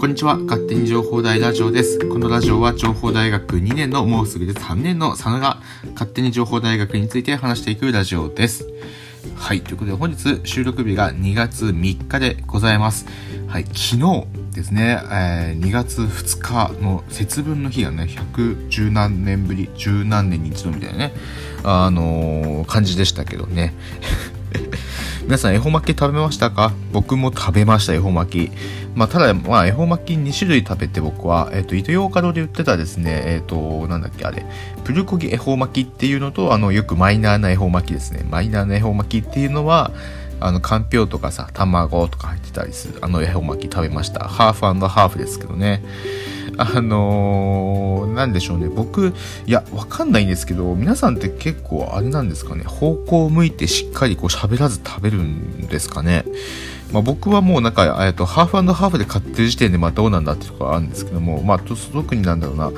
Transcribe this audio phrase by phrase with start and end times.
[0.00, 0.38] こんにちは。
[0.38, 1.98] 勝手に情報大ラジオです。
[2.08, 5.60] このラジオは情報大学2年のもうすぐで3年の佐野が
[5.92, 8.66] 勝手に情報大学について話していくラジオです。
[9.36, 9.60] はい。
[9.60, 13.04] ということで本日収録日が2月3日でございます。
[13.46, 13.64] はい。
[13.64, 21.12] 昨日ですね、えー、2月2日の節分の日がね、110何年ぶり、十何年に一度みたいなね、
[21.62, 23.74] あのー、感じでしたけどね。
[25.30, 26.72] 皆さん恵方巻き食べましたか？
[26.90, 28.52] 僕も食べました恵方巻き
[28.96, 34.44] まあただまあ恵方巻き2種類食べて僕はえっ、ー、とイトヨーカドーで売ってたですねえっ、ー、となんだっけあれ
[34.82, 39.92] プルコギ恵方巻きっていうのとあのよくマイナーな恵方巻きですねマイナーな恵方巻きっていうのは
[40.40, 44.26] あの、かんぴょうとかさ、卵とか入ってたりする、あの恵方巻き食べました。
[44.26, 45.82] ハーフハーフですけどね。
[46.56, 48.68] あのー、なんでしょうね。
[48.68, 49.14] 僕、
[49.46, 52.64] いや、わかんないんですけど、皆さんって結構あれなんですかね。
[52.64, 56.24] 方向を向いてしっかりこう喋らず食べるんですかね。
[56.92, 62.72] まあ、僕はもうなんか、えっと、ハーフハーフで買ってる時点でまあどうなんだっていうところがあるんですけども、まあ、特になんだろうな、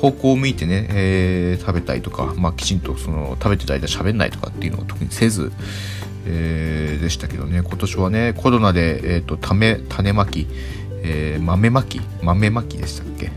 [0.00, 5.52] 方向を向いてね、えー、食べたいとか、まあ、きちんとその、食べてる間喋んないとかっていうのを特にせず、
[6.26, 10.46] えー、でしたけどね、今年はね、コロナで、えっ、ー、と、ため、種まき、
[11.02, 13.30] えー、豆まき豆まきでしたっけ？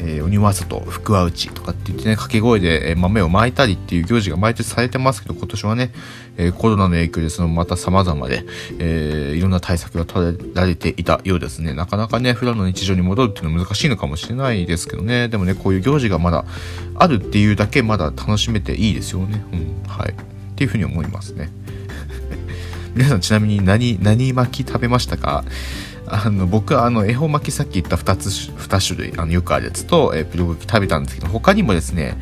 [0.00, 5.90] えー、鬼わざと福は内とかって言ってね、掛け声で、豆を巻いたりっていう行事が毎年されてますけど、今年はね、
[6.36, 8.44] えー、コロナの影響でそのまた様々で、
[8.78, 11.74] えー、いろんな対策が取られていたようですね。
[11.74, 15.26] なかなかね、普段の日常に戻るっていうのは難しいのかもしれないですけどね。
[15.26, 16.44] でもね、こういう行事がまだ
[16.94, 19.42] あるっていうだけまだ楽しめていいですよね。
[19.52, 20.12] うん、はい。
[20.12, 20.14] っ
[20.54, 21.50] ていうふうに思いますね。
[22.94, 25.44] 皆さんちなみに何、何巻き食べましたか？
[26.10, 32.16] あの僕はあの恵方巻きさっき言った2つ2種類あのよくあるやつと、えー、プルコギ食べたんですけど他にもですね、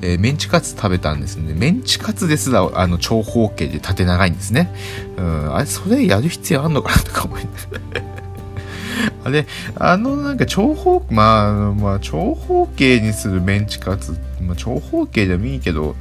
[0.00, 1.54] えー、メンチカツ食べたんですね。
[1.54, 4.72] メンチカツですらあの長方形で縦長いんですね。
[5.16, 7.42] うんあれそれやる必要あんのかなとか思い
[9.24, 9.46] あれ
[9.76, 15.96] あのなんか長方まあまあ長方形にするメンチカツ、まあ、長方形でもいいけど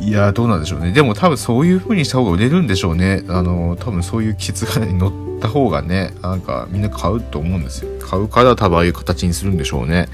[0.00, 7.90] いやどうなんでしょうねでも多分そういう風にした方が売れるんでしょうねあの多分そういう季節が乗った方がね、なんかみんな買うと思うんですよ。
[8.00, 10.08] 買うから多分ああいう形にするんでしょうね。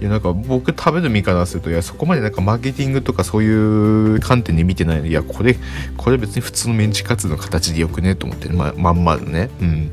[0.00, 5.56] いや、なんか僕食べる身からすると、いや、そこまでなんかマーケティングとかそういう観点で見てないので、いや、これ、
[5.96, 9.50] これ別に普通のメンチカツの形でよくねと思って、ままんまるね。
[9.60, 9.90] うん。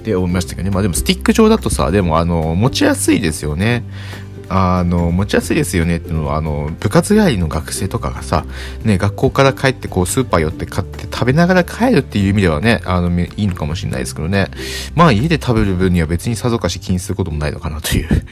[0.00, 0.70] って思いましたけどね。
[0.70, 3.84] まあでもスティック状だとさ、でもあの、持ちやすいですよね。
[4.52, 8.44] あの持ちやすいですよねっていうのはあの部活帰りの学生とかがさ、
[8.84, 14.48] ね、学校から帰ってこうスーパー寄って買って食べながら帰るっていう意味ではねあのいいのかもしれないですけどね
[14.96, 18.08] まあ家で食べる分には別にさぞかし気にすることもないのかなという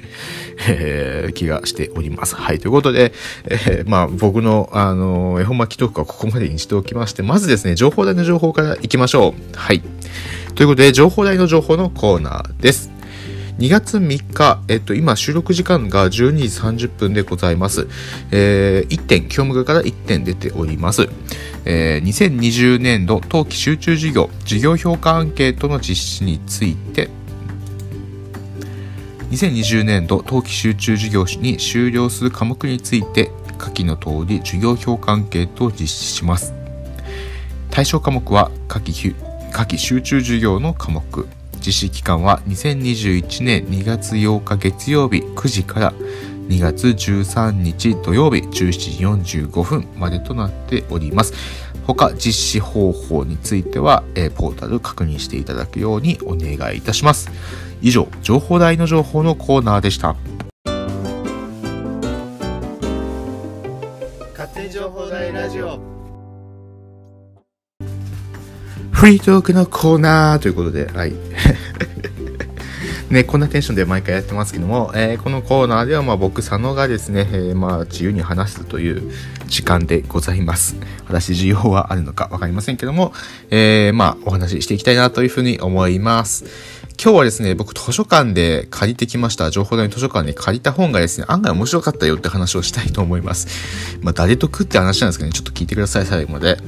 [0.69, 2.35] えー、気がしております。
[2.35, 2.59] はい。
[2.59, 3.13] ということで、
[3.45, 9.57] えー、まあ僕のあの絵本巻きトークはここまでにしておきましてまずですね情報台の情報からいきましょう。
[9.57, 9.83] はい。
[10.57, 12.98] ということで情報台の情報のコーナーです。
[13.59, 16.11] 2月3日、えっと、今収録時間が12
[16.77, 17.89] 時30分でございます。
[18.31, 21.09] えー、1点、教務課から1点出ております。
[21.65, 27.09] えー、2020年度冬季集中授業、授業評価アンケートの実施について、
[29.31, 36.55] 2020年度冬季集中授業に終了する科目について、下記の通り授業評価アンケートを実施します。
[37.71, 39.17] 対象科目は夏季
[39.51, 45.93] 夏季集中授業の科目、実施期間は2021年2月8日月曜日9時から
[46.49, 51.35] 2月13日土曜日17時45分までとなっております。
[51.87, 57.31] 他実施方法については、えー、ポータル確認していただくようにお願いいたします。
[57.81, 60.17] 以上、情報台の情報のコーナーでした。
[64.33, 65.98] 勝手に情報台ラジオ
[68.99, 71.13] フリートークのコーナーということで、はい。
[73.11, 79.13] ね、こんなテンションで毎回やってますけども、えー、このコーナーでは、まあ僕、佐野がですね、えー、まあ自由に話すという
[79.47, 80.75] 時間でございます。
[81.07, 83.13] 果たし需要はあるのかわかりませんけども、
[83.51, 86.47] えー、まあお話ししていきたいなというふうに思います。
[87.01, 93.47] 今日はですね、僕図書館で借りてきました、情報台の図書館で借りた本がですね、案外面白かったよって話をしたいと思います。
[94.03, 96.59] まあ誰と食って話なんですけどね、ちょっと聞いてください、最後まで。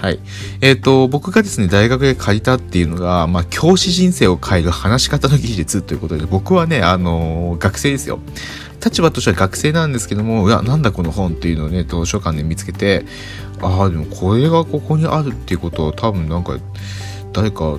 [0.00, 0.18] はい。
[0.62, 8.18] えっ、ー、と、僕がですね、大学で借りたっていうのが、まあ、教師人生を変える話し方の技術ということで、僕はね、あのー、学生ですよ。
[8.82, 13.04] 立場としては学生なんですけども、いや、なんだこの本っていうのをね、図書館で見つけて、
[13.60, 16.56] ああ、でもこれがここにあるっていうことを多分なんか、
[17.34, 17.78] 誰か、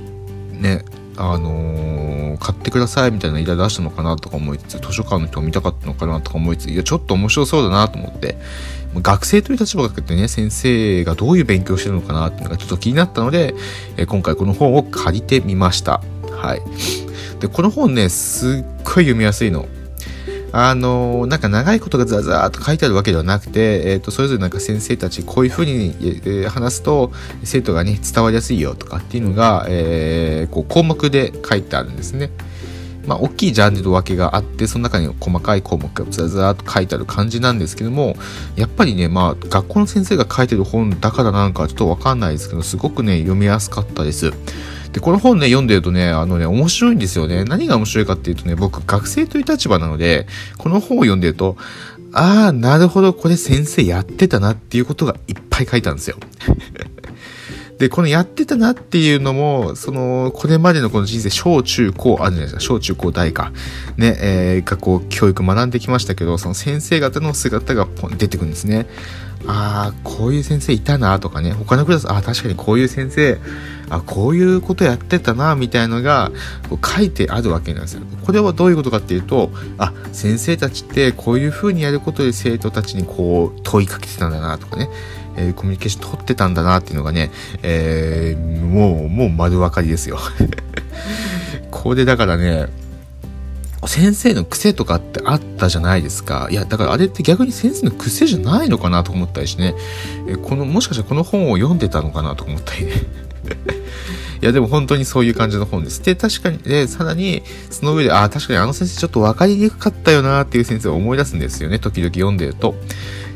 [0.51, 0.85] ね、
[1.17, 8.37] あのー、買ってくださいみたいな依頼出したのかなとか思いつつ、図書館の人を見たかったのかなとか思いつつ、いや、ちょっと面白そうだなと思って、
[8.95, 13.53] 学生という立場がってね、先生がどういう勉強してるのかなっていうのがちょっと気になったので、
[13.97, 16.01] え今回この本を借りてみました。
[16.31, 16.61] はい。
[17.39, 19.67] で、この本ね、すっごい読みやすいの。
[20.53, 27.11] あのなんか長いことがザザーっと書いてあるわけではなくて、えー、とそれぞれなんか先生たちこういうふうに、えー、話すと
[27.43, 32.31] 生徒がね伝わりやすいよとかっていうのが、えー、こう項目で書いてあるんですね。
[33.05, 38.15] まあ、大きいジャンルの分けがあって、その中に細かい項目がザザーっと書いてある感じなんですけども、
[38.55, 44.31] やっぱりね、まあ、学校の先生が書いてる本だからなんかちょっとわかんないですけど、すごくね、読みやすかったです。
[44.91, 47.45] で、この本ね、読んでるとね、あのね、面白いんですよね。
[47.45, 50.27] 何が面白いかっていうとね、僕、学生という立場なので、
[50.57, 51.57] この本を読んでると、
[52.13, 56.17] ああ、なるほど、これ先生やってたなっていうことがいっぱい書いたんですよ。
[57.81, 62.59] で、このやってたなっていうのも、その、これまでのこの人生、小中高あるじゃないですか。
[62.59, 63.51] 小中高大か。
[63.97, 67.87] ね、えー、学校教育学んできましたけど、その先生方の姿が
[68.19, 68.85] 出てくるんですね。
[69.47, 73.39] ああ、こういう先生いたなとかね、他のクラス、ああ、確かにこういう先生、
[73.89, 76.31] あこういうことやってたな、みたいのが
[76.69, 78.03] こう書いてあるわけなんですよ。
[78.23, 79.49] これはどういうことかっていうと、
[79.79, 84.87] あ、先生たちってこういう風にやることで生徒たちにこう問いかけてたんだなとかね。
[85.37, 87.31] えー、コミュニケーション取ってたんだなっていうのがね、
[87.63, 90.19] えー、もう、もう丸分かりですよ。
[91.71, 92.67] これだからね、
[93.87, 96.47] 先生の癖とかってあったじゃないですか。
[96.51, 99.75] いや、だからあれって逆に先生の癖じゃないのかなと思ったりしてね。
[100.27, 102.93] えこの、もしかしたらこの本を読んでたのかなと思ったりね。
[104.41, 106.03] いや、でも本当にそういう感じの本です。
[106.03, 111.77] で、確かに、で、さらに、その上で、ああ、確かにあの先生ちょっと分かりにくかったよなっていう先生を思い出すんですよね。
[111.79, 112.75] 時々読んでると。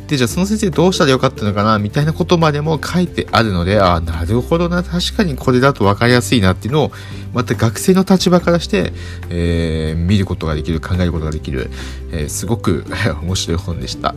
[0.08, 6.92] で、じゃあその先生どうしたらよかったのかなみたいなことまでも書いてあるので、ああ、なるほどな、確かにこれだと分かりやすいなっていうのを、
[7.34, 8.94] また学生の立場からして、
[9.30, 11.72] えー、見ることができる、考えることができる、
[12.12, 12.86] えー、すごく
[13.24, 14.14] 面白い本でした。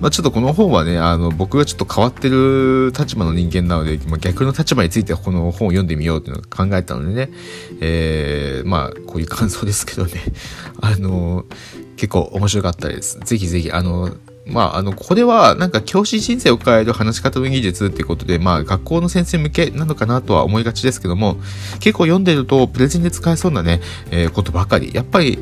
[0.00, 7.32] まあ、ちょっとこの本はね、あの、僕がちょっと変わってる立場の人間なので、まあ、逆の立場についてこの本を読んでみようっていうのを考えたのでね、
[7.80, 10.12] えー、まあ、こういう感想ですけどね、
[10.80, 11.44] あの、
[11.96, 13.18] 結構面白かったです。
[13.24, 14.14] ぜひぜひ、あの、
[14.46, 21.36] まあ、あの、これはなんか教師人生を変える話し方の技術っていうことで、まあ、学校の先生向けなのかなとは思いがちですけども、
[21.80, 23.80] 結構読んでるとプレゼンで使えそうなね、
[24.10, 24.90] えー、ことばかり。
[24.94, 25.38] やっぱり、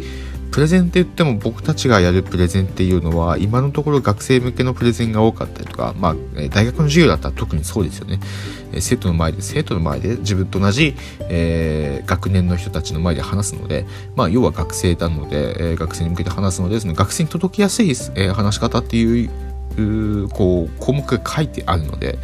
[0.50, 6.14] プレゼンって言っても僕たちがやるプレゼンっていうのは今のところ学生向けのプレゼンが多かったりとか、まあ、
[6.50, 8.20] 大学の授業だったら特にそうですよね。
[8.80, 10.94] 生徒の前で、生徒の前で自分と同じ、
[11.28, 13.86] えー、学年の人たちの前で話すので、
[14.16, 22.18] まあ、要は学生なので、えー、学生に向けて話すので、その学生に届きやすい、えー、話し方っていう、こう、項目が書いてあるので、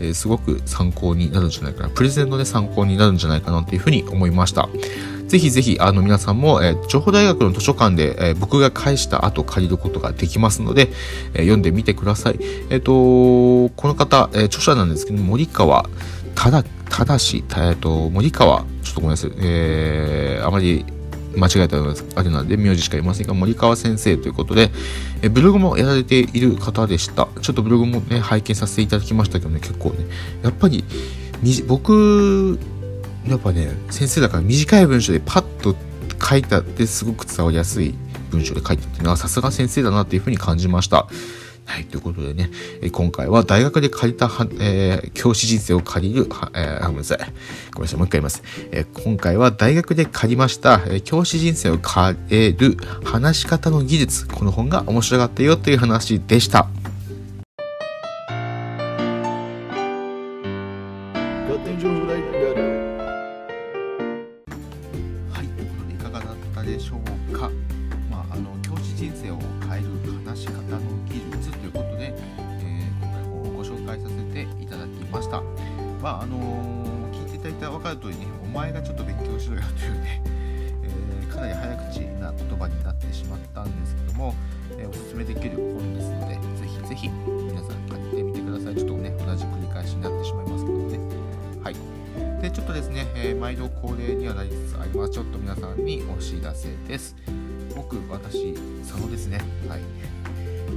[0.00, 1.88] えー、すごく参考になるんじゃないかな。
[1.88, 4.68] プレゼンのね、参考になるんじゃないかなっていうふうに思いました。
[5.28, 10.88] ぜひぜひ、あの、皆さんも、えー、情報大学の図書館で、えー、僕が返した後借りることができますので、
[11.34, 12.38] えー、読んでみてください。
[12.70, 12.92] えっ、と、
[13.70, 15.88] この方、え著者なんですけど、森川
[16.34, 20.84] ただ、ただし、えっ、と、森川、ちょっとごめんなさい、えー、あまり
[21.36, 24.70] 間違えたあれなんで、名字しかいませんが、森川先生ということで、
[25.22, 27.28] えブログもやられている方でした。
[27.42, 30.06] ちょっとブログもね、拝見させていただきましたけどね、結構ね、
[30.42, 30.84] やっぱり、
[31.66, 32.58] 僕、
[33.28, 35.74] やっぱね、先生だから短い文章でパッと
[36.22, 37.94] 書いたってすごく伝わりやすい
[38.30, 41.08] 文章で書いたっていうのはさすが先生だなっていうふうに感じました。
[41.66, 42.50] はい、ということでね、
[42.92, 47.18] 今回は大学で借りたは、えー、教師人生を借りる、はえー、ごめんなさい。
[47.74, 48.42] ごめんなさい、もう一回言います。
[48.70, 56.68] えー、今回は大学で借りました、え教師人生を借りる話し方の技術、この本が面白かったよという話でした。
[75.06, 75.42] ました。
[76.02, 80.22] まああのー、聞いていただいたら分かる通りねお前がちょっと勉強しろよというね、
[80.82, 84.34] えー、かなり早口な言葉になってしまったんですけども、
[84.78, 88.74] えー、おすすめできる本ですのでぜひぜひ皆さん買ってみてください。
[88.76, 90.98] ちょっとね同じ繰り返しになってしまいますけどね。
[91.62, 91.74] はい。
[92.42, 95.12] でちょっとですね、え毎度恒例にはなりつつあります。
[95.12, 97.16] ちょっと皆さんにお知らせです。
[97.74, 99.40] 僕私佐野ですね。
[99.68, 99.80] はい。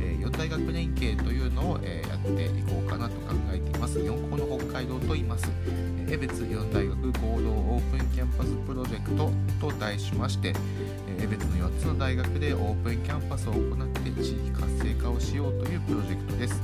[0.01, 4.00] えー、4大学連携というのを、えー、やっていこうかなと考えています。
[4.00, 5.50] 4校の北海道と言います。
[6.10, 9.31] 江別4大学合同オープンキャンパスプロジェクト
[9.62, 10.53] と題しまして、
[11.22, 16.62] 江別の4つの大学でオープンキャンパスを行って地域活性化をしようというプロジェクトです。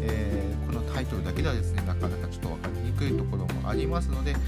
[0.00, 4.38] えー、このタイトルだけではですね、なかなかちょっと分かりにくいところもありますので、こ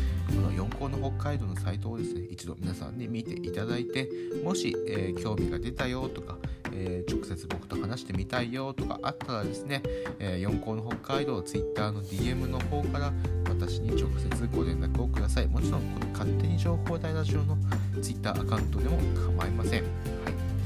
[0.40, 4.08] の4校の北海道のサイトをですね、一度皆さんに見ていただいて、
[4.42, 6.36] もし、えー、興味が出たよとか、
[6.74, 9.82] えー直接僕と話してみたいよとかあったらですね、
[10.18, 13.12] えー四校の北海道 Twitter の DM の方から
[13.48, 15.46] 私に直接ご連絡をください。
[15.46, 17.56] もちろんこの勝手に情報大ラジオの
[18.02, 18.98] Twitter アカウントでも
[19.36, 19.82] 構いません。
[19.82, 19.92] はい。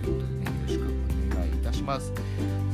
[0.03, 0.85] ということでねよろしく
[1.33, 2.13] お願いいたします。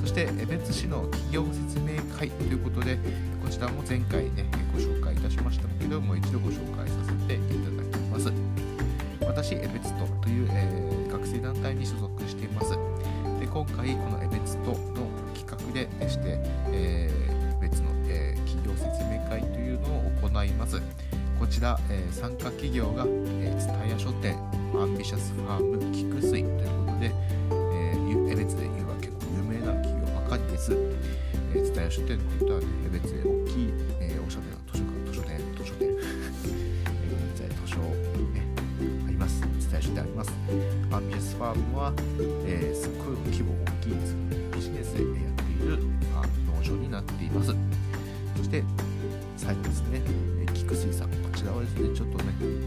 [0.00, 2.98] そして江別市の企業説明会ということで
[3.42, 8.32] こちらも前回ねご紹介いたしましたけどもう一度ご紹介させていただきます。
[9.26, 12.76] 私エベツトという、えー学生団体に所属しています。
[13.54, 16.40] 今回このエベツトの企画でして、
[16.72, 20.82] えー別の、えー企業説明会というのを行います
[21.38, 24.36] こちら、えー参加企業が、えー、ツタヤ書店
[24.74, 27.12] アンビシャスファーム菊水ということで、
[27.52, 30.72] えーエベツで言うは結構有名な企業ばかりです
[31.54, 36.02] えー、蔦屋書店って言ったらね、エベツで大きい、えーおしゃれな図書館、図書店、図書店、現
[37.38, 38.42] 在図書、ね、
[39.06, 39.40] あります。
[39.60, 40.32] 蔦屋書店あります。
[40.90, 41.92] アンビシャスファームは、
[42.84, 44.14] すごい規模も大きいです、
[44.54, 45.78] ビジネスでやっている、
[46.12, 47.54] まあ、農場になっています。
[48.36, 48.62] そして、
[49.38, 50.02] 最後ですね、
[50.42, 51.08] え菊水さん。
[51.08, 52.24] こちらはですね、ちょっとね、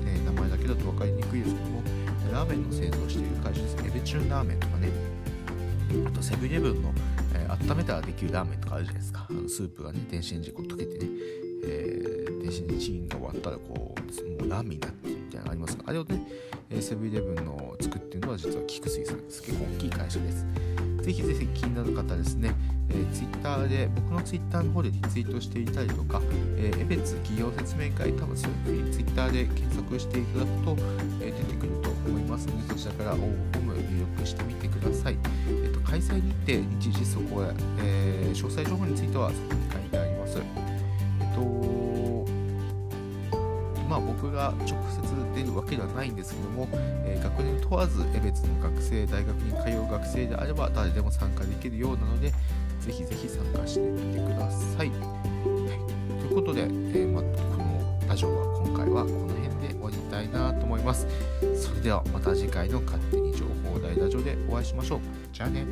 [0.07, 1.83] え名前だけだと分かりにくいですけども、
[2.31, 3.77] ラーメンの製造している会社です。
[3.86, 4.89] エベチュンラーメンとかね、
[6.07, 6.91] あとセブンイレブンの、
[7.36, 11.09] えー温めたらできるラーメンとかあるじゃないですかあのスープがね電子レンジこう溶けてね、
[11.63, 16.21] えー電子レンジンが終わったらこうもうラーメンになってるみたいなのありますがあれをね
[16.79, 19.41] セブンイレブンの作っているのは実は菊水さんです。
[19.41, 20.45] 結構大きい会社です。
[21.01, 22.53] ぜひぜひ気になる方ですね、
[22.89, 26.21] えー、ツイッターで僕のツイッターの方でリツイートしていたりとか、
[26.57, 30.75] えー、エベツ企業説明会多分そういうふうにツイッターで検索していただくと、
[31.21, 35.17] えー出てくると思いますのでそちらから応募フォーム入力してみてください。
[35.63, 40.38] えっと、開催日程、日時、そこへ、えー詳細情報についてはそこに書いてあります。
[40.38, 41.76] えっと、
[44.19, 44.75] 僕が直接
[45.36, 52.31] 出るわけではないんですけども、えー学年問わず、別の学生、大学に通う学生であれば誰でも参加できるようなので、
[52.79, 54.89] ぜひぜひ参加してみてください。
[54.89, 55.00] はい、
[56.21, 61.05] ということで、えーま、このラジオは今回はこの辺で終わりたいなと思います。
[61.55, 65.00] それではまた次回の勝手に情報大ラジオでお会いしましょう。
[65.33, 65.65] じゃあね。